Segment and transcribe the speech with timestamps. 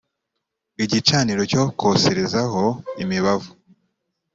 [0.83, 2.63] igicaniro cyo koserezaho
[3.03, 3.51] imibavu